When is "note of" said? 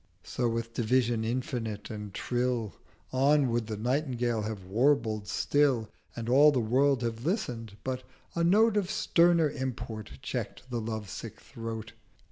8.43-8.89